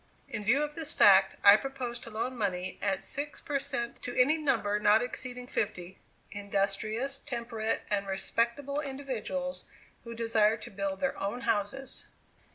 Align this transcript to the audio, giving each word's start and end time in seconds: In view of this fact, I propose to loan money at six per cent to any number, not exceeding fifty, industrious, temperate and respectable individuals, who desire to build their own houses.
In 0.27 0.43
view 0.43 0.63
of 0.63 0.73
this 0.73 0.93
fact, 0.93 1.35
I 1.43 1.55
propose 1.55 1.99
to 1.99 2.09
loan 2.09 2.35
money 2.35 2.79
at 2.81 3.03
six 3.03 3.39
per 3.39 3.59
cent 3.59 4.01
to 4.01 4.19
any 4.19 4.35
number, 4.39 4.79
not 4.79 5.03
exceeding 5.03 5.45
fifty, 5.45 5.99
industrious, 6.31 7.19
temperate 7.19 7.83
and 7.87 8.07
respectable 8.07 8.79
individuals, 8.79 9.63
who 10.03 10.15
desire 10.15 10.57
to 10.57 10.71
build 10.71 11.01
their 11.01 11.15
own 11.19 11.41
houses. 11.41 12.07